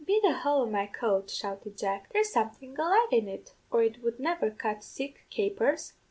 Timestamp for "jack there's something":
1.77-2.75